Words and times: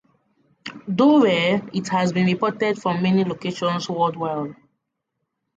Though 0.87 1.21
rare 1.23 1.61
it 1.75 1.89
has 1.89 2.11
been 2.11 2.25
reported 2.25 2.81
from 2.81 3.03
many 3.03 3.23
locations 3.23 3.87
worldwide. 3.87 4.55